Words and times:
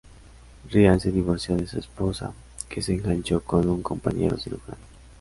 Ryan 0.71 0.99
se 0.99 1.11
divorció 1.11 1.55
de 1.55 1.67
su 1.67 1.77
esposa, 1.77 2.33
que 2.67 2.81
se 2.81 2.91
enganchó 2.95 3.43
con 3.43 3.69
un 3.69 3.83
compañero 3.83 4.35
cirujano. 4.35 4.79